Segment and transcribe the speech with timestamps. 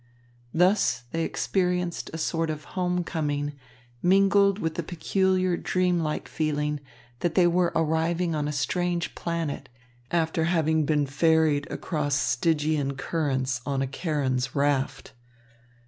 [0.51, 3.53] Thus, they experienced a sort of home coming,
[4.01, 6.79] mingled with a peculiar dream like feeling,
[7.19, 9.69] that they were arriving on a strange planet,
[10.09, 15.13] after having been ferried across Stygian currents on a Charon's raft.